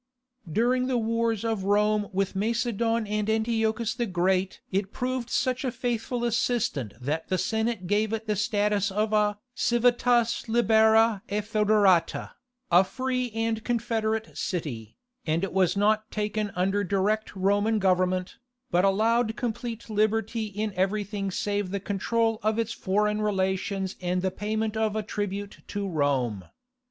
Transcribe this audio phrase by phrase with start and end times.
[0.51, 5.71] During the wars of Rome with Macedon and Antiochus the Great it proved such a
[5.71, 12.31] faithful assistant that the Senate gave it the status of a civitas libera et foederata,
[12.71, 18.37] "a free and confederate city," and it was not taken under direct Roman government,
[18.71, 24.31] but allowed complete liberty in everything save the control of its foreign relations and the
[24.31, 26.45] payment of a tribute to Rome.